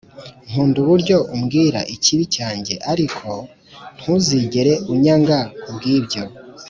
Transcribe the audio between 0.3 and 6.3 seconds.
nkunda uburyo umbwira ikibi cyanjye ariko ntuzigere unyanga kubwibyo.